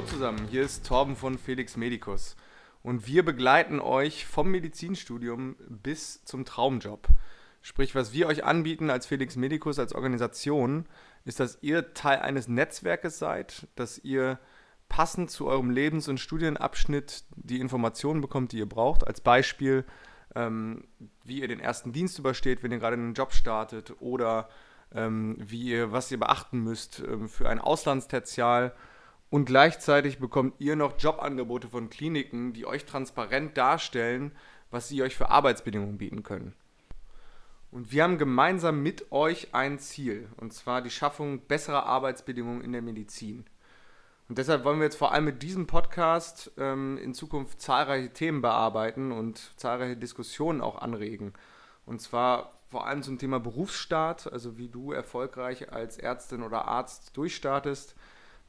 [0.00, 2.34] Hallo zusammen, hier ist Torben von Felix Medicus
[2.82, 7.06] und wir begleiten euch vom Medizinstudium bis zum Traumjob.
[7.60, 10.86] Sprich, was wir euch anbieten als Felix Medicus, als Organisation,
[11.26, 14.38] ist, dass ihr Teil eines Netzwerkes seid, dass ihr
[14.88, 19.06] passend zu eurem Lebens- und Studienabschnitt die Informationen bekommt, die ihr braucht.
[19.06, 19.84] Als Beispiel,
[20.34, 20.84] ähm,
[21.24, 24.48] wie ihr den ersten Dienst übersteht, wenn ihr gerade einen Job startet oder
[24.94, 28.72] ähm, wie ihr, was ihr beachten müsst ähm, für ein Auslandstertial.
[29.30, 34.32] Und gleichzeitig bekommt ihr noch Jobangebote von Kliniken, die euch transparent darstellen,
[34.70, 36.54] was sie euch für Arbeitsbedingungen bieten können.
[37.70, 42.72] Und wir haben gemeinsam mit euch ein Ziel, und zwar die Schaffung besserer Arbeitsbedingungen in
[42.72, 43.44] der Medizin.
[44.28, 48.42] Und deshalb wollen wir jetzt vor allem mit diesem Podcast ähm, in Zukunft zahlreiche Themen
[48.42, 51.32] bearbeiten und zahlreiche Diskussionen auch anregen.
[51.86, 57.16] Und zwar vor allem zum Thema Berufsstart, also wie du erfolgreich als Ärztin oder Arzt
[57.16, 57.94] durchstartest.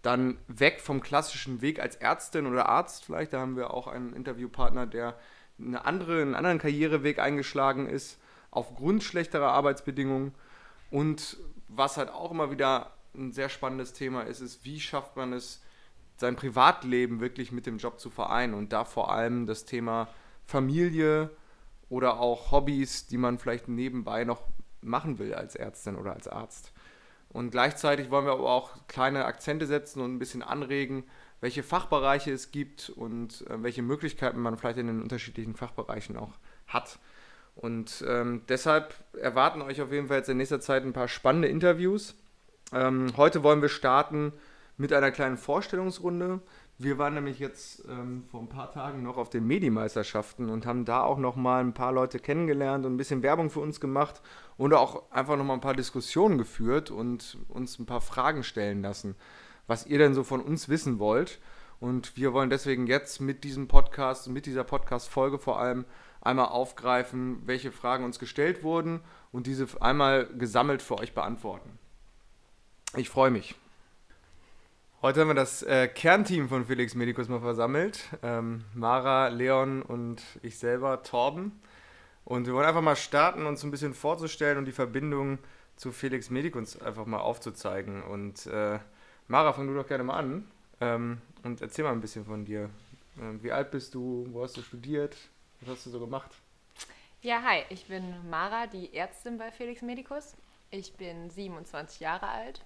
[0.01, 3.33] Dann weg vom klassischen Weg als Ärztin oder Arzt vielleicht.
[3.33, 5.17] Da haben wir auch einen Interviewpartner, der
[5.59, 10.33] eine andere, einen anderen Karriereweg eingeschlagen ist, aufgrund schlechterer Arbeitsbedingungen.
[10.89, 15.33] Und was halt auch immer wieder ein sehr spannendes Thema ist, ist, wie schafft man
[15.33, 15.61] es,
[16.17, 18.53] sein Privatleben wirklich mit dem Job zu vereinen.
[18.53, 20.07] Und da vor allem das Thema
[20.45, 21.31] Familie,
[21.91, 24.45] oder auch Hobbys, die man vielleicht nebenbei noch
[24.81, 26.71] machen will als Ärztin oder als Arzt.
[27.33, 31.03] Und gleichzeitig wollen wir aber auch kleine Akzente setzen und ein bisschen anregen,
[31.39, 36.33] welche Fachbereiche es gibt und äh, welche Möglichkeiten man vielleicht in den unterschiedlichen Fachbereichen auch
[36.67, 36.99] hat.
[37.55, 41.47] Und ähm, deshalb erwarten euch auf jeden Fall jetzt in nächster Zeit ein paar spannende
[41.47, 42.15] Interviews.
[42.73, 44.33] Ähm, heute wollen wir starten
[44.77, 46.41] mit einer kleinen Vorstellungsrunde.
[46.77, 50.85] Wir waren nämlich jetzt ähm, vor ein paar Tagen noch auf den Medimeisterschaften und haben
[50.85, 54.21] da auch noch mal ein paar Leute kennengelernt und ein bisschen Werbung für uns gemacht
[54.57, 58.81] und auch einfach noch mal ein paar Diskussionen geführt und uns ein paar Fragen stellen
[58.81, 59.15] lassen,
[59.67, 61.39] was ihr denn so von uns wissen wollt.
[61.79, 65.85] Und wir wollen deswegen jetzt mit diesem Podcast, mit dieser Podcast-Folge vor allem
[66.21, 69.01] einmal aufgreifen, welche Fragen uns gestellt wurden
[69.31, 71.77] und diese einmal gesammelt für euch beantworten.
[72.95, 73.55] Ich freue mich.
[75.03, 78.03] Heute haben wir das äh, Kernteam von Felix Medicus mal versammelt.
[78.21, 81.59] Ähm, Mara, Leon und ich selber, Torben.
[82.23, 85.39] Und wir wollen einfach mal starten, uns ein bisschen vorzustellen und die Verbindung
[85.75, 88.03] zu Felix Medicus einfach mal aufzuzeigen.
[88.03, 88.77] Und äh,
[89.27, 90.47] Mara, fang du doch gerne mal an
[90.81, 92.69] ähm, und erzähl mal ein bisschen von dir.
[93.19, 94.27] Ähm, wie alt bist du?
[94.29, 95.17] Wo hast du studiert?
[95.61, 96.29] Was hast du so gemacht?
[97.23, 100.35] Ja, hi, ich bin Mara, die Ärztin bei Felix Medicus.
[100.69, 102.63] Ich bin 27 Jahre alt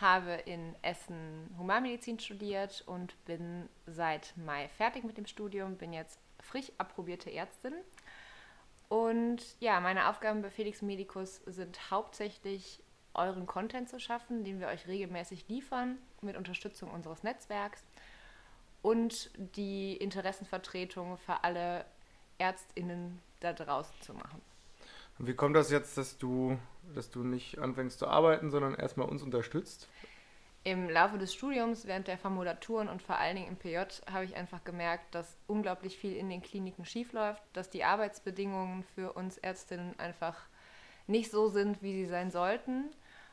[0.00, 6.18] habe in Essen Humanmedizin studiert und bin seit Mai fertig mit dem Studium, bin jetzt
[6.40, 7.74] frisch approbierte Ärztin.
[8.88, 12.82] Und ja, meine Aufgaben bei Felix Medicus sind hauptsächlich
[13.14, 17.84] euren Content zu schaffen, den wir euch regelmäßig liefern mit Unterstützung unseres Netzwerks
[18.82, 21.84] und die Interessenvertretung für alle
[22.38, 24.40] Ärztinnen da draußen zu machen.
[25.18, 26.58] Und wie kommt das jetzt, dass du,
[26.94, 29.88] dass du nicht anfängst zu arbeiten, sondern erstmal uns unterstützt?
[30.64, 33.78] Im Laufe des Studiums, während der Formulaturen und vor allen Dingen im PJ,
[34.12, 39.12] habe ich einfach gemerkt, dass unglaublich viel in den Kliniken schiefläuft, dass die Arbeitsbedingungen für
[39.12, 40.36] uns Ärztinnen einfach
[41.06, 42.90] nicht so sind, wie sie sein sollten.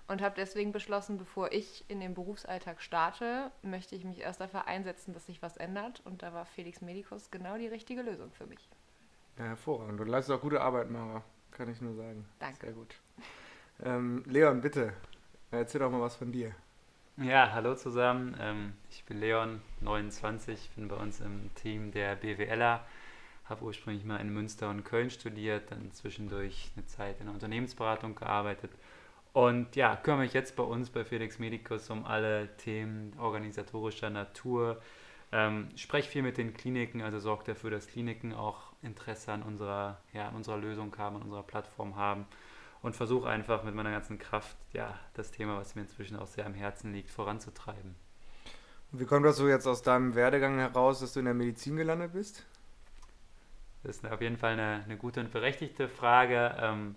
[0.07, 4.67] Und habe deswegen beschlossen, bevor ich in den Berufsalltag starte, möchte ich mich erst dafür
[4.67, 6.03] einsetzen, dass sich was ändert.
[6.05, 8.69] Und da war Felix Medicus genau die richtige Lösung für mich.
[9.39, 9.99] Ja, hervorragend.
[9.99, 11.23] Du leistest auch gute Arbeit, Mara
[11.55, 12.25] kann ich nur sagen.
[12.39, 12.67] Danke.
[12.67, 12.95] Sehr gut.
[13.83, 14.93] Ähm, Leon, bitte,
[15.51, 16.53] erzähl doch mal was von dir.
[17.17, 18.35] Ja, hallo zusammen.
[18.39, 22.85] Ähm, ich bin Leon, 29, bin bei uns im Team der BWLer.
[23.45, 28.15] Habe ursprünglich mal in Münster und Köln studiert, dann zwischendurch eine Zeit in der Unternehmensberatung
[28.15, 28.71] gearbeitet.
[29.31, 34.81] Und ja, kümmere mich jetzt bei uns bei Felix Medicus um alle Themen organisatorischer Natur.
[35.37, 39.99] Ähm, spreche viel mit den Kliniken, also sorge dafür, dass Kliniken auch Interesse an unserer,
[40.13, 42.25] ja, an unserer Lösung haben, an unserer Plattform haben
[42.81, 46.45] und versuche einfach mit meiner ganzen Kraft, ja, das Thema, was mir inzwischen auch sehr
[46.45, 47.95] am Herzen liegt, voranzutreiben.
[48.93, 51.75] Und wie kommt das so jetzt aus deinem Werdegang heraus, dass du in der Medizin
[51.75, 52.45] gelandet bist?
[53.83, 56.55] Das ist auf jeden Fall eine, eine gute und berechtigte Frage.
[56.61, 56.95] Ähm,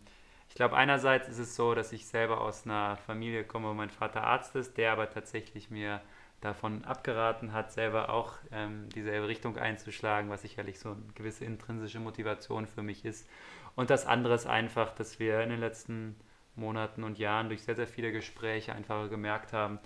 [0.49, 3.91] ich glaube, einerseits ist es so, dass ich selber aus einer Familie komme, wo mein
[3.91, 6.01] Vater Arzt ist, der aber tatsächlich mir
[6.41, 12.01] davon abgeraten hat, selber auch ähm, dieselbe Richtung einzuschlagen, was sicherlich so eine gewisse intrinsische
[12.01, 13.29] Motivation für mich ist.
[13.75, 16.17] Und das andere ist einfach, dass wir in den letzten
[16.55, 19.79] Monaten und Jahren durch sehr, sehr viele Gespräche einfach gemerkt haben,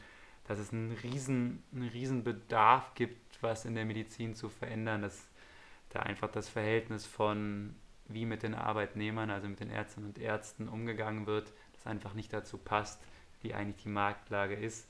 [0.44, 5.28] dass es einen riesen, einen riesen Bedarf gibt, was in der Medizin zu verändern, dass
[5.90, 7.74] da einfach das Verhältnis von
[8.08, 12.32] wie mit den Arbeitnehmern, also mit den Ärztinnen und Ärzten umgegangen wird, das einfach nicht
[12.32, 13.02] dazu passt,
[13.40, 14.88] wie eigentlich die Marktlage ist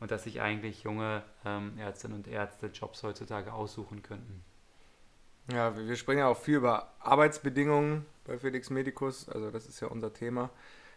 [0.00, 4.42] und dass sich eigentlich junge ähm, Ärztinnen und Ärzte Jobs heutzutage aussuchen könnten.
[5.52, 9.88] Ja, wir sprechen ja auch viel über Arbeitsbedingungen bei Felix Medicus, also das ist ja
[9.88, 10.50] unser Thema.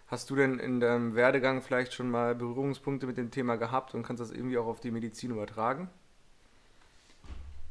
[0.07, 4.03] Hast du denn in deinem Werdegang vielleicht schon mal Berührungspunkte mit dem Thema gehabt und
[4.03, 5.89] kannst das irgendwie auch auf die Medizin übertragen?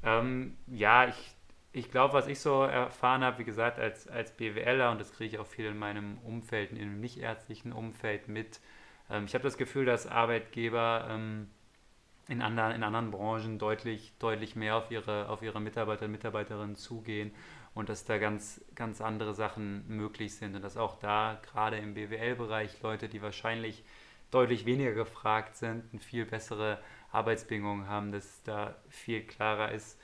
[0.02, 1.36] Ähm, ja, ich,
[1.72, 5.36] ich glaube, was ich so erfahren habe, wie gesagt, als, als BWLer, und das kriege
[5.36, 8.58] ich auch viel in meinem Umfeld, in dem nichtärztlichen Umfeld mit,
[9.12, 11.48] ähm, ich habe das Gefühl, dass Arbeitgeber ähm,
[12.28, 16.76] in, anderen, in anderen Branchen deutlich, deutlich mehr auf ihre, auf ihre Mitarbeiter und Mitarbeiterinnen
[16.76, 17.32] zugehen
[17.74, 21.94] und dass da ganz, ganz andere Sachen möglich sind und dass auch da gerade im
[21.94, 23.84] BWL-Bereich Leute, die wahrscheinlich
[24.30, 26.78] deutlich weniger gefragt sind, viel bessere
[27.10, 30.00] Arbeitsbedingungen haben, dass da viel klarer ist,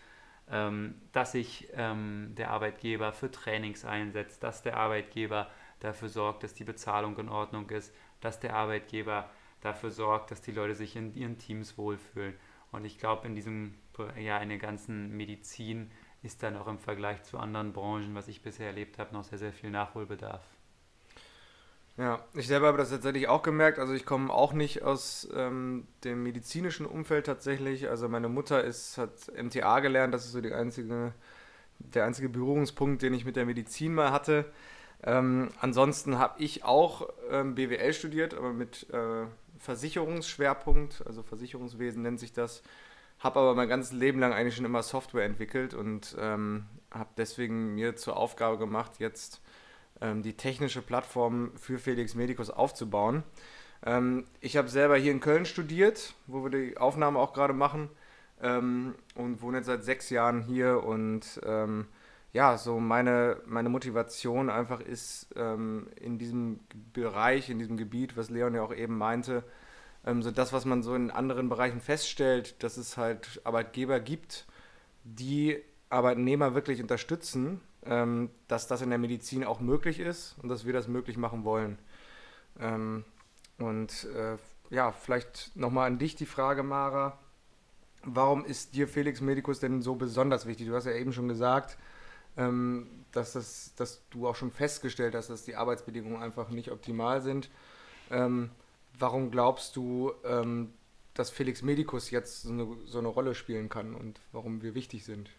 [0.51, 5.49] ähm, dass sich ähm, der Arbeitgeber für Trainings einsetzt, dass der Arbeitgeber
[5.81, 9.29] dafür sorgt, dass die Bezahlung in Ordnung ist, dass der Arbeitgeber
[9.61, 12.35] dafür sorgt, dass die Leute sich in ihren Teams wohlfühlen.
[12.71, 13.75] Und ich glaube, in diesem,
[14.19, 15.91] ja, in der ganzen Medizin
[16.23, 19.39] ist da noch im Vergleich zu anderen Branchen, was ich bisher erlebt habe, noch sehr,
[19.39, 20.43] sehr viel Nachholbedarf.
[21.97, 23.81] Ja, ich selber habe das tatsächlich auch gemerkt.
[23.81, 27.89] Also ich komme auch nicht aus ähm, dem medizinischen Umfeld tatsächlich.
[27.89, 31.13] Also meine Mutter ist, hat MTA gelernt, das ist so die einzige,
[31.81, 34.45] der einzige Berührungspunkt, den ich mit der Medizin mal hatte.
[35.05, 39.27] Ähm, ansonsten habe ich auch ähm, BWL studiert, aber mit äh,
[39.59, 42.63] Versicherungsschwerpunkt, also Versicherungswesen nennt sich das.
[43.21, 47.75] Habe aber mein ganzes Leben lang eigentlich schon immer Software entwickelt und ähm, habe deswegen
[47.75, 49.41] mir zur Aufgabe gemacht, jetzt
[50.01, 53.25] ähm, die technische Plattform für Felix Medicus aufzubauen.
[53.85, 57.89] Ähm, ich habe selber hier in Köln studiert, wo wir die Aufnahme auch gerade machen
[58.41, 61.41] ähm, und wohne jetzt seit sechs Jahren hier und
[62.33, 66.61] ja, so meine, meine Motivation einfach ist ähm, in diesem
[66.93, 69.45] Bereich, in diesem Gebiet, was Leon ja auch eben meinte,
[70.05, 74.47] ähm, so das, was man so in anderen Bereichen feststellt, dass es halt Arbeitgeber gibt,
[75.05, 75.59] die
[75.91, 80.73] Arbeitnehmer wirklich unterstützen, ähm, dass das in der Medizin auch möglich ist und dass wir
[80.73, 81.79] das möglich machen wollen.
[82.61, 83.05] Ähm,
[83.59, 84.37] und äh,
[84.71, 87.19] ja, vielleicht nochmal an dich die Frage, Mara.
[88.05, 90.69] Warum ist dir Felix Medicus denn so besonders wichtig?
[90.69, 91.77] Du hast ja eben schon gesagt,
[93.13, 97.51] dass, das, dass du auch schon festgestellt hast, dass die Arbeitsbedingungen einfach nicht optimal sind.
[98.11, 98.51] Ähm,
[98.99, 100.73] warum glaubst du, ähm,
[101.15, 105.05] dass Felix Medicus jetzt so eine, so eine Rolle spielen kann und warum wir wichtig
[105.05, 105.31] sind?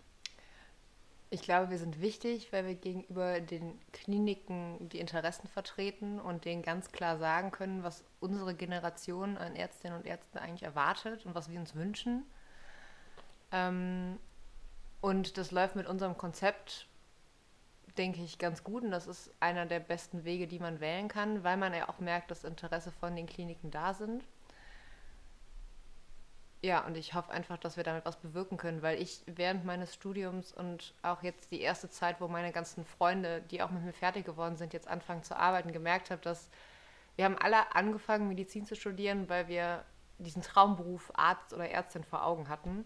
[1.31, 6.63] Ich glaube, wir sind wichtig, weil wir gegenüber den Kliniken die Interessen vertreten und denen
[6.63, 11.49] ganz klar sagen können, was unsere Generation an Ärztinnen und Ärzten eigentlich erwartet und was
[11.49, 12.25] wir uns wünschen.
[13.51, 14.17] Ähm,
[15.01, 16.87] und das läuft mit unserem Konzept,
[17.97, 18.83] denke ich, ganz gut.
[18.83, 21.99] Und das ist einer der besten Wege, die man wählen kann, weil man ja auch
[21.99, 24.23] merkt, dass Interesse von den Kliniken da sind.
[26.61, 29.93] Ja, und ich hoffe einfach, dass wir damit was bewirken können, weil ich während meines
[29.93, 33.93] Studiums und auch jetzt die erste Zeit, wo meine ganzen Freunde, die auch mit mir
[33.93, 36.49] fertig geworden sind, jetzt anfangen zu arbeiten, gemerkt habe, dass
[37.15, 39.85] wir haben alle angefangen, Medizin zu studieren, weil wir
[40.17, 42.83] diesen Traumberuf Arzt oder Ärztin vor Augen hatten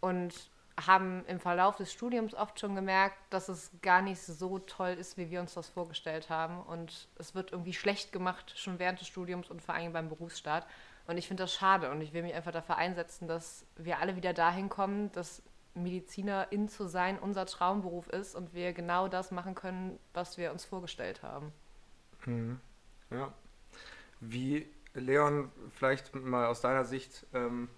[0.00, 0.50] und
[0.86, 5.16] haben im Verlauf des Studiums oft schon gemerkt, dass es gar nicht so toll ist,
[5.16, 9.08] wie wir uns das vorgestellt haben und es wird irgendwie schlecht gemacht, schon während des
[9.08, 10.66] Studiums und vor allem beim Berufsstart.
[11.06, 14.16] Und ich finde das schade und ich will mich einfach dafür einsetzen, dass wir alle
[14.16, 15.42] wieder dahin kommen, dass
[15.74, 20.64] Medizinerin zu sein unser Traumberuf ist und wir genau das machen können, was wir uns
[20.64, 21.52] vorgestellt haben.
[22.26, 22.60] Mhm.
[23.10, 23.32] Ja.
[24.20, 27.68] Wie, Leon, vielleicht mal aus deiner Sicht, ähm,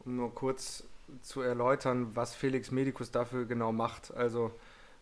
[0.00, 0.84] um nur kurz
[1.20, 4.14] zu erläutern, was Felix Medicus dafür genau macht.
[4.14, 4.52] Also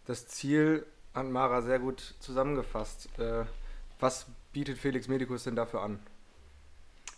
[0.06, 3.08] das Ziel hat Mara sehr gut zusammengefasst.
[3.18, 3.44] Äh,
[3.98, 6.00] was bietet Felix Medicus denn dafür an?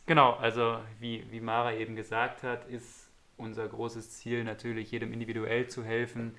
[0.06, 5.68] Genau, also wie, wie Mara eben gesagt hat, ist unser großes Ziel natürlich, jedem individuell
[5.68, 6.34] zu helfen,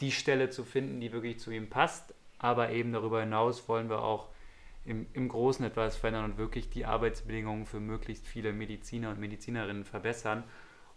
[0.00, 2.14] die Stelle zu finden, die wirklich zu ihm passt.
[2.38, 4.28] Aber eben darüber hinaus wollen wir auch
[4.84, 9.84] im, im Großen etwas verändern und wirklich die Arbeitsbedingungen für möglichst viele Mediziner und Medizinerinnen
[9.84, 10.44] verbessern.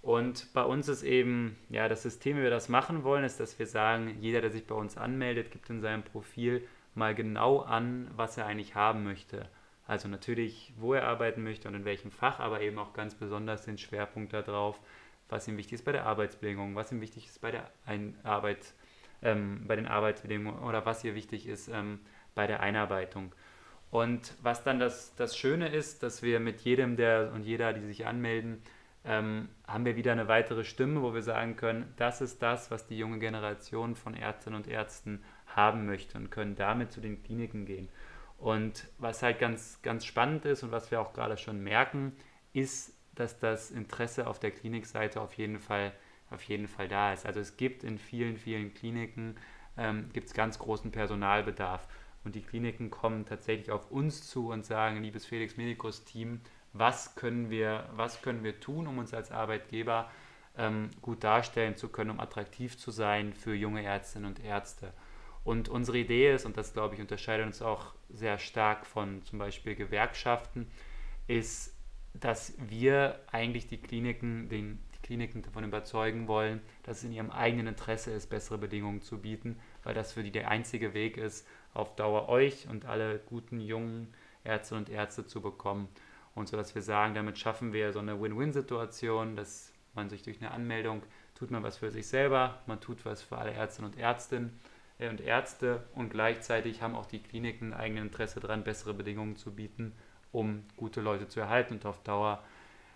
[0.06, 3.58] Und bei uns ist eben, ja, das System, wie wir das machen wollen, ist, dass
[3.58, 6.62] wir sagen, jeder, der sich bei uns anmeldet, gibt in seinem Profil
[6.94, 9.50] mal genau an, was er eigentlich haben möchte.
[9.88, 13.66] Also natürlich, wo er arbeiten möchte und in welchem Fach, aber eben auch ganz besonders
[13.66, 14.80] den Schwerpunkt darauf,
[15.28, 18.76] was ihm wichtig ist bei der Arbeitsbedingung, was ihm wichtig ist bei der Ein Arbeit,
[19.24, 22.00] ähm, bei den Arbeitsbedingungen oder was hier wichtig ist ähm,
[22.36, 23.34] bei der Einarbeitung.
[23.90, 27.88] Und was dann das, das Schöne ist, dass wir mit jedem der und jeder, die
[27.88, 28.62] sich anmelden,
[29.06, 32.88] ähm, haben wir wieder eine weitere Stimme, wo wir sagen können, das ist das, was
[32.88, 37.66] die junge Generation von Ärztinnen und Ärzten haben möchte und können damit zu den Kliniken
[37.66, 37.88] gehen.
[38.38, 42.14] Und was halt ganz, ganz spannend ist und was wir auch gerade schon merken,
[42.54, 45.94] ist, dass das Interesse auf der Klinikseite auf jeden Fall,
[46.30, 47.26] auf jeden Fall da ist.
[47.26, 49.36] Also es gibt in vielen, vielen Kliniken
[49.78, 51.88] ähm, gibt's ganz großen Personalbedarf.
[52.24, 56.42] Und die Kliniken kommen tatsächlich auf uns zu und sagen, liebes Felix Medicus Team,
[56.78, 60.12] was können wir, was können wir tun, um uns als Arbeitgeber
[60.58, 64.94] ähm, gut darstellen zu können, um attraktiv zu sein für junge Ärztinnen und Ärzte.
[65.46, 69.40] Und unsere Idee ist, und das glaube ich unterscheidet uns auch sehr stark von zum
[69.40, 70.68] Beispiel Gewerkschaften,
[71.28, 71.74] ist,
[72.14, 77.32] dass wir eigentlich die Kliniken, den, die Kliniken davon überzeugen wollen, dass es in ihrem
[77.32, 81.48] eigenen Interesse ist, bessere Bedingungen zu bieten, weil das für die der einzige Weg ist,
[81.74, 84.14] auf Dauer euch und alle guten jungen
[84.44, 85.90] Ärzte und Ärzte zu bekommen.
[86.36, 90.42] Und so dass wir sagen, damit schaffen wir so eine Win-Win-Situation, dass man sich durch
[90.42, 91.02] eine Anmeldung
[91.36, 94.60] tut man was für sich selber, man tut was für alle Ärztinnen und Ärztinnen
[95.00, 99.36] äh, und Ärzte und gleichzeitig haben auch die Kliniken ein eigenes Interesse daran, bessere Bedingungen
[99.36, 99.94] zu bieten,
[100.32, 102.44] um gute Leute zu erhalten und auf Dauer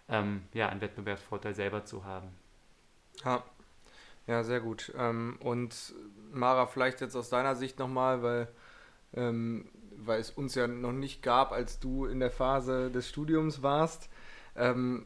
[0.08, 2.30] ähm, ja, einen Wettbewerbsvorteil selber zu haben.
[3.24, 3.44] Ja,
[4.28, 4.92] ja sehr gut.
[4.98, 5.94] Ähm, und
[6.32, 8.48] Mara, vielleicht jetzt aus deiner Sicht nochmal, weil,
[9.14, 9.70] ähm,
[10.06, 14.10] weil es uns ja noch nicht gab, als du in der Phase des Studiums warst.
[14.56, 15.06] Ähm,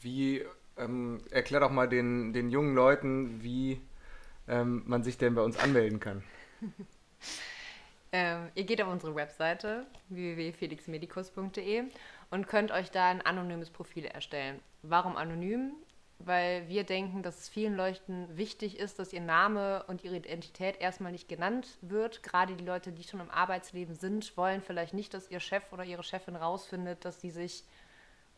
[0.00, 0.44] wie
[0.76, 3.80] ähm, erklär doch mal den, den jungen Leuten, wie
[4.48, 6.22] ähm, man sich denn bei uns anmelden kann.
[8.12, 11.84] ähm, ihr geht auf unsere Webseite www.felixmedicus.de
[12.30, 14.60] und könnt euch da ein anonymes Profil erstellen.
[14.82, 15.72] Warum anonym?
[16.18, 20.80] Weil wir denken, dass es vielen Leuten wichtig ist, dass ihr Name und ihre Identität
[20.80, 22.22] erstmal nicht genannt wird.
[22.22, 25.84] Gerade die Leute, die schon im Arbeitsleben sind, wollen vielleicht nicht, dass ihr Chef oder
[25.84, 27.64] ihre Chefin rausfindet, dass sie sich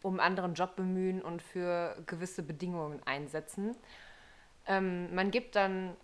[0.02, 3.76] um einen anderen Job bemühen und für gewisse Bedingungen einsetzen.
[4.66, 5.96] Ähm, man gibt dann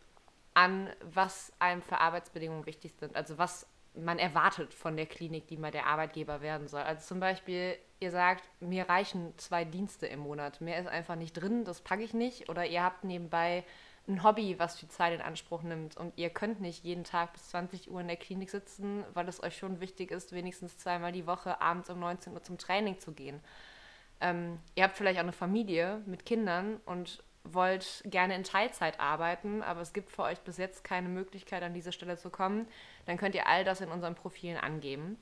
[0.55, 5.57] an, was einem für Arbeitsbedingungen wichtig sind, also was man erwartet von der Klinik, die
[5.57, 6.83] mal der Arbeitgeber werden soll.
[6.83, 11.35] Also zum Beispiel, ihr sagt, mir reichen zwei Dienste im Monat, mehr ist einfach nicht
[11.35, 12.49] drin, das packe ich nicht.
[12.49, 13.65] Oder ihr habt nebenbei
[14.09, 17.51] ein Hobby, was viel Zeit in Anspruch nimmt und ihr könnt nicht jeden Tag bis
[17.51, 21.27] 20 Uhr in der Klinik sitzen, weil es euch schon wichtig ist, wenigstens zweimal die
[21.27, 23.41] Woche abends um 19 Uhr zum Training zu gehen.
[24.21, 29.63] Ähm, ihr habt vielleicht auch eine Familie mit Kindern und wollt gerne in Teilzeit arbeiten,
[29.63, 32.67] aber es gibt für euch bis jetzt keine Möglichkeit, an diese Stelle zu kommen,
[33.07, 35.17] dann könnt ihr all das in unseren Profilen angeben.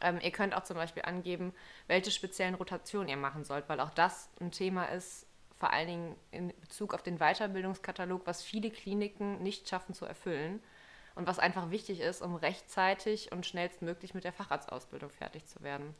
[0.00, 1.52] Ähm, ihr könnt auch zum Beispiel angeben,
[1.86, 6.16] welche speziellen Rotationen ihr machen sollt, weil auch das ein Thema ist, vor allen Dingen
[6.30, 10.62] in Bezug auf den Weiterbildungskatalog, was viele Kliniken nicht schaffen zu erfüllen
[11.14, 15.94] und was einfach wichtig ist, um rechtzeitig und schnellstmöglich mit der Facharztausbildung fertig zu werden.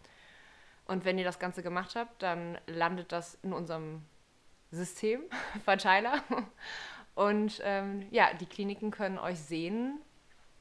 [0.86, 4.02] Und wenn ihr das Ganze gemacht habt, dann landet das in unserem
[4.70, 5.22] System,
[5.64, 6.22] Verteiler.
[7.14, 10.00] Und ähm, ja, die Kliniken können euch sehen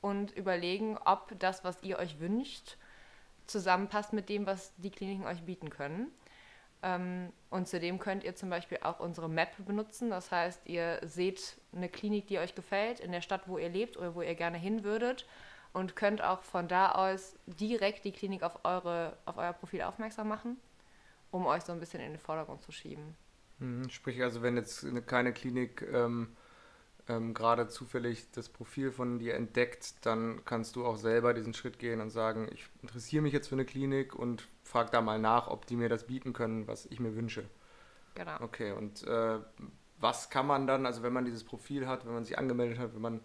[0.01, 2.77] und überlegen, ob das, was ihr euch wünscht,
[3.47, 6.11] zusammenpasst mit dem, was die Kliniken euch bieten können.
[6.81, 10.09] Ähm, und zudem könnt ihr zum Beispiel auch unsere Map benutzen.
[10.09, 13.97] Das heißt, ihr seht eine Klinik, die euch gefällt, in der Stadt, wo ihr lebt
[13.97, 15.25] oder wo ihr gerne hin würdet
[15.71, 20.27] und könnt auch von da aus direkt die Klinik auf, eure, auf euer Profil aufmerksam
[20.27, 20.57] machen,
[21.31, 23.15] um euch so ein bisschen in den Vordergrund zu schieben.
[23.59, 26.35] Mhm, sprich also, wenn jetzt keine Klinik ähm,
[27.09, 31.79] ähm, gerade zufällig das Profil von dir entdeckt, dann kannst du auch selber diesen Schritt
[31.79, 35.47] gehen und sagen, ich interessiere mich jetzt für eine Klinik und frag da mal nach,
[35.47, 37.45] ob die mir das bieten können, was ich mir wünsche.
[38.15, 38.39] Genau.
[38.41, 39.39] Okay, und äh,
[39.99, 42.93] was kann man dann, also wenn man dieses Profil hat, wenn man sich angemeldet hat,
[42.93, 43.21] wenn man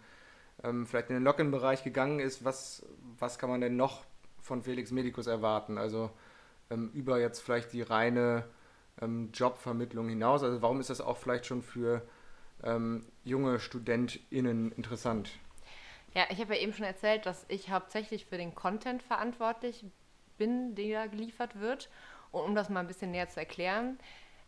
[0.63, 2.85] ähm, vielleicht in den Login-Bereich gegangen ist, was,
[3.19, 4.05] was kann man denn noch
[4.41, 5.79] von Felix Medicus erwarten?
[5.79, 6.11] Also
[6.71, 8.45] ähm, über jetzt vielleicht die reine
[9.01, 10.43] ähm, Jobvermittlung hinaus.
[10.43, 12.03] Also warum ist das auch vielleicht schon für
[12.65, 15.31] ähm, junge StudentInnen interessant?
[16.15, 19.85] Ja, ich habe ja eben schon erzählt, dass ich hauptsächlich für den Content verantwortlich
[20.37, 21.91] bin, der geliefert wird.
[22.31, 23.99] Und um das mal ein bisschen näher zu erklären,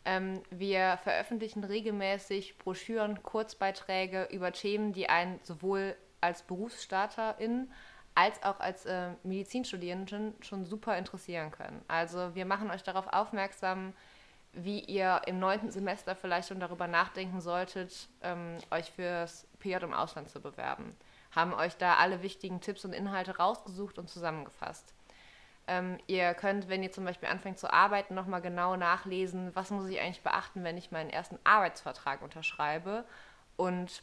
[0.05, 7.71] ähm, wir veröffentlichen regelmäßig Broschüren, Kurzbeiträge über Themen, die einen sowohl als Berufsstarterin
[8.15, 11.81] als auch als äh, Medizinstudierenden schon super interessieren können.
[11.89, 13.95] Also wir machen euch darauf aufmerksam,
[14.53, 19.95] wie ihr im neunten Semester vielleicht schon darüber nachdenken solltet, ähm, euch fürs PJ im
[19.95, 20.97] Ausland zu bewerben.
[21.31, 24.95] Haben euch da alle wichtigen Tipps und Inhalte rausgesucht und zusammengefasst.
[25.69, 29.89] Ähm, ihr könnt, wenn ihr zum Beispiel anfängt zu arbeiten, nochmal genau nachlesen, was muss
[29.89, 33.05] ich eigentlich beachten, wenn ich meinen ersten Arbeitsvertrag unterschreibe
[33.57, 34.03] und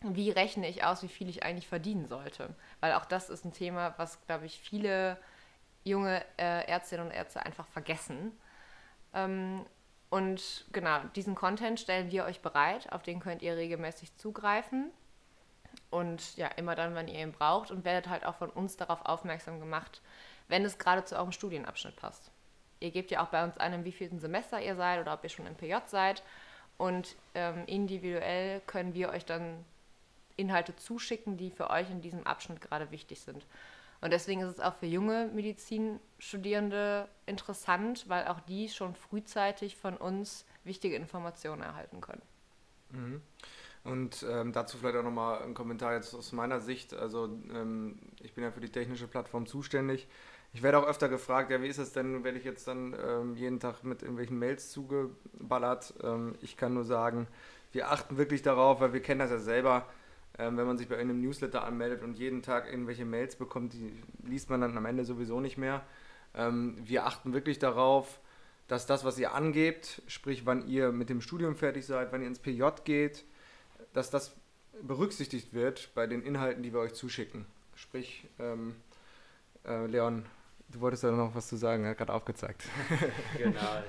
[0.00, 2.54] wie rechne ich aus, wie viel ich eigentlich verdienen sollte.
[2.80, 5.18] Weil auch das ist ein Thema, was, glaube ich, viele
[5.84, 8.32] junge äh, Ärztinnen und Ärzte einfach vergessen.
[9.14, 9.64] Ähm,
[10.10, 14.90] und genau, diesen Content stellen wir euch bereit, auf den könnt ihr regelmäßig zugreifen.
[15.90, 19.04] Und ja, immer dann, wenn ihr ihn braucht und werdet halt auch von uns darauf
[19.04, 20.00] aufmerksam gemacht,
[20.48, 22.30] wenn es gerade zu eurem Studienabschnitt passt.
[22.80, 25.30] ihr gebt ja auch bei uns an, im wievielten Semester ihr seid oder ob ihr
[25.30, 26.22] schon im PJ seid.
[26.78, 29.64] Und ähm, individuell können wir euch dann
[30.36, 33.46] Inhalte zuschicken, die für euch in diesem Abschnitt gerade wichtig sind.
[34.00, 39.96] Und deswegen ist es auch für junge Medizinstudierende interessant, weil auch die schon frühzeitig von
[39.96, 42.22] uns wichtige Informationen erhalten können.
[42.90, 43.22] Mhm.
[43.84, 46.92] Und ähm, dazu vielleicht auch nochmal ein Kommentar jetzt aus meiner Sicht.
[46.92, 50.08] Also ähm, ich bin ja für die technische Plattform zuständig.
[50.52, 53.36] Ich werde auch öfter gefragt, ja, wie ist es denn, werde ich jetzt dann ähm,
[53.36, 55.94] jeden Tag mit irgendwelchen Mails zugeballert?
[56.02, 57.28] Ähm, ich kann nur sagen,
[57.72, 59.86] wir achten wirklich darauf, weil wir kennen das ja selber,
[60.38, 63.92] ähm, wenn man sich bei einem Newsletter anmeldet und jeden Tag irgendwelche Mails bekommt, die
[64.22, 65.82] liest man dann am Ende sowieso nicht mehr.
[66.34, 68.20] Ähm, wir achten wirklich darauf,
[68.68, 72.26] dass das, was ihr angebt, sprich wann ihr mit dem Studium fertig seid, wann ihr
[72.26, 73.24] ins PJ geht,
[73.92, 74.36] dass das
[74.82, 77.46] berücksichtigt wird bei den Inhalten, die wir euch zuschicken.
[77.74, 78.76] Sprich, ähm,
[79.64, 80.26] äh, Leon,
[80.68, 82.64] du wolltest ja noch was zu sagen, er hat gerade aufgezeigt.
[83.38, 83.82] genau.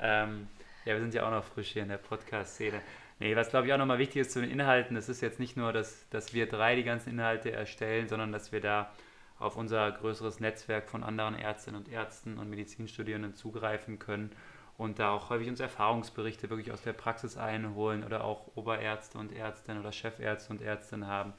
[0.00, 0.48] Ähm,
[0.84, 2.80] ja, wir sind ja auch noch frisch hier in der Podcast-Szene.
[3.20, 5.54] Nee, was glaube ich auch nochmal wichtig ist zu den Inhalten, das ist jetzt nicht
[5.54, 8.90] nur, dass, dass wir drei die ganzen Inhalte erstellen, sondern dass wir da
[9.38, 14.30] auf unser größeres Netzwerk von anderen Ärztinnen und Ärzten und Medizinstudierenden zugreifen können
[14.78, 19.32] und da auch häufig uns Erfahrungsberichte wirklich aus der Praxis einholen oder auch Oberärzte und
[19.32, 21.34] Ärztinnen oder Chefärzte und Ärztinnen haben,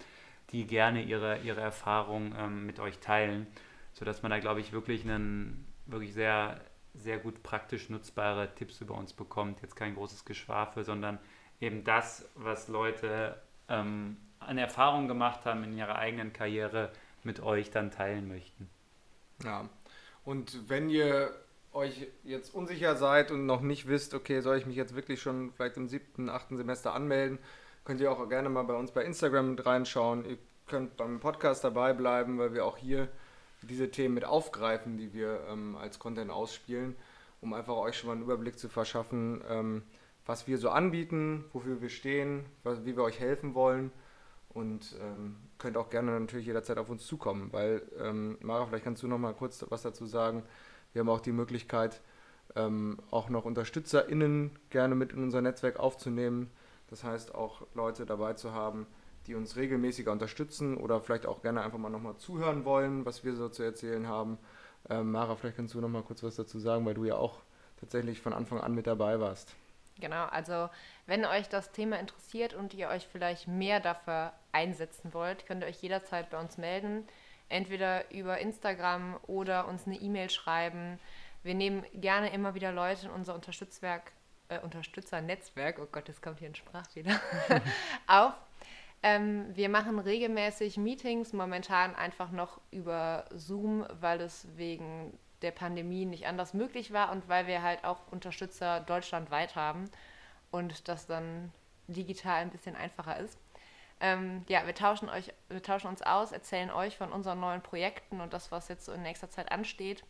[0.51, 3.47] die gerne ihre, ihre Erfahrungen ähm, mit euch teilen,
[3.93, 6.61] sodass man da, glaube ich, wirklich einen wirklich sehr,
[6.93, 9.63] sehr gut praktisch nutzbare Tipps über uns bekommt.
[9.63, 11.17] Jetzt kein großes Geschwafel, sondern
[11.61, 13.39] eben das, was Leute
[13.69, 16.91] ähm, an Erfahrungen gemacht haben in ihrer eigenen Karriere,
[17.23, 18.67] mit euch dann teilen möchten.
[19.43, 19.69] Ja,
[20.25, 21.31] und wenn ihr
[21.71, 25.51] euch jetzt unsicher seid und noch nicht wisst, okay, soll ich mich jetzt wirklich schon
[25.53, 27.39] vielleicht im siebten, achten Semester anmelden,
[27.85, 30.25] könnt ihr auch gerne mal bei uns bei Instagram reinschauen.
[30.25, 30.37] Ihr
[30.67, 33.07] könnt beim Podcast dabei bleiben, weil wir auch hier
[33.61, 36.95] diese Themen mit aufgreifen, die wir ähm, als Content ausspielen,
[37.41, 39.83] um einfach euch schon mal einen Überblick zu verschaffen, ähm,
[40.25, 43.91] was wir so anbieten, wofür wir stehen, was, wie wir euch helfen wollen.
[44.49, 49.01] Und ähm, könnt auch gerne natürlich jederzeit auf uns zukommen, weil, ähm, Mara, vielleicht kannst
[49.01, 50.43] du noch mal kurz was dazu sagen,
[50.91, 52.01] wir haben auch die Möglichkeit,
[52.55, 56.51] ähm, auch noch UnterstützerInnen gerne mit in unser Netzwerk aufzunehmen.
[56.89, 58.87] Das heißt, auch Leute dabei zu haben,
[59.27, 63.35] die uns regelmäßiger unterstützen oder vielleicht auch gerne einfach mal nochmal zuhören wollen, was wir
[63.35, 64.37] so zu erzählen haben.
[64.89, 67.39] Ähm, Mara, vielleicht kannst du noch mal kurz was dazu sagen, weil du ja auch
[67.79, 69.55] tatsächlich von Anfang an mit dabei warst.
[69.99, 70.69] Genau, also
[71.05, 75.67] wenn euch das Thema interessiert und ihr euch vielleicht mehr dafür einsetzen wollt, könnt ihr
[75.67, 77.07] euch jederzeit bei uns melden
[77.51, 80.99] entweder über Instagram oder uns eine E-Mail schreiben.
[81.43, 84.11] Wir nehmen gerne immer wieder Leute in unser Unterstützwerk,
[84.49, 87.19] äh, Unterstützernetzwerk, oh Gott, jetzt kommt hier ein Sprachfehler,
[88.07, 88.33] auf.
[89.03, 96.05] Ähm, wir machen regelmäßig Meetings, momentan einfach noch über Zoom, weil es wegen der Pandemie
[96.05, 99.89] nicht anders möglich war und weil wir halt auch Unterstützer deutschlandweit haben
[100.51, 101.51] und das dann
[101.87, 103.37] digital ein bisschen einfacher ist.
[103.99, 108.19] Ähm, ja, wir tauschen, euch, wir tauschen uns aus, erzählen euch von unseren neuen Projekten
[108.19, 110.03] und das, was jetzt so in nächster Zeit ansteht.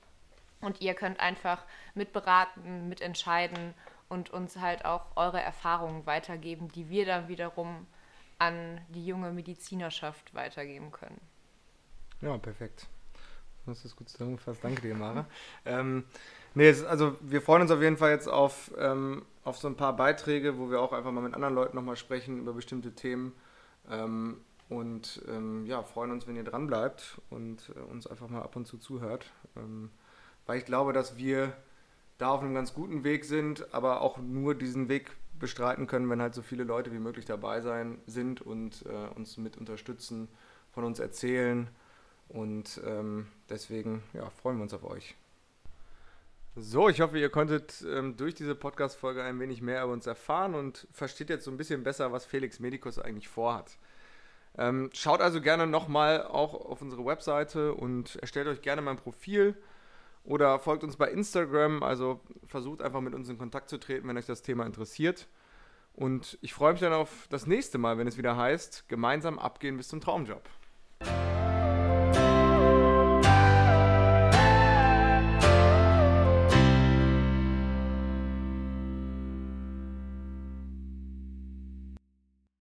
[0.61, 3.73] Und ihr könnt einfach mitberaten, mitentscheiden
[4.07, 7.87] und uns halt auch eure Erfahrungen weitergeben, die wir dann wiederum
[8.37, 11.19] an die junge Medizinerschaft weitergeben können.
[12.21, 12.87] Ja, perfekt.
[13.65, 14.63] Du hast das gut zusammengefasst.
[14.63, 15.25] Danke dir, Mara.
[15.65, 16.03] ähm,
[16.55, 19.95] nee, also wir freuen uns auf jeden Fall jetzt auf, ähm, auf so ein paar
[19.95, 23.33] Beiträge, wo wir auch einfach mal mit anderen Leuten nochmal sprechen über bestimmte Themen.
[23.89, 24.37] Ähm,
[24.69, 28.55] und ähm, ja, freuen uns, wenn ihr dran bleibt und äh, uns einfach mal ab
[28.55, 29.25] und zu zuhört.
[29.57, 29.91] Ähm,
[30.45, 31.53] weil ich glaube, dass wir
[32.17, 36.21] da auf einem ganz guten Weg sind, aber auch nur diesen Weg bestreiten können, wenn
[36.21, 40.29] halt so viele Leute wie möglich dabei sein sind und äh, uns mit unterstützen,
[40.71, 41.67] von uns erzählen.
[42.31, 45.15] Und ähm, deswegen ja, freuen wir uns auf euch.
[46.55, 50.53] So, ich hoffe, ihr konntet ähm, durch diese Podcast-Folge ein wenig mehr über uns erfahren
[50.53, 53.77] und versteht jetzt so ein bisschen besser, was Felix Medicus eigentlich vorhat.
[54.57, 59.55] Ähm, schaut also gerne nochmal auch auf unsere Webseite und erstellt euch gerne mein Profil
[60.23, 61.83] oder folgt uns bei Instagram.
[61.83, 65.27] Also versucht einfach mit uns in Kontakt zu treten, wenn euch das Thema interessiert.
[65.93, 69.77] Und ich freue mich dann auf das nächste Mal, wenn es wieder heißt, gemeinsam abgehen
[69.77, 70.49] bis zum Traumjob.